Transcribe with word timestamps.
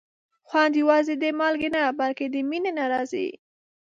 خوند 0.47 0.73
یوازې 0.81 1.13
د 1.23 1.25
مالګې 1.39 1.69
نه، 1.75 1.81
بلکې 1.99 2.25
د 2.33 2.35
مینې 2.49 2.71
نه 2.79 2.85
راځي. 2.91 3.27